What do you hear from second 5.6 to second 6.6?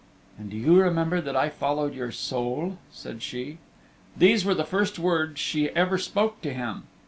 ever spoke to